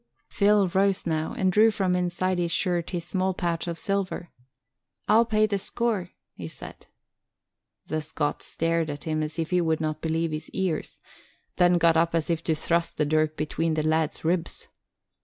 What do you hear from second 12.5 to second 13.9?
thrust the dirk between the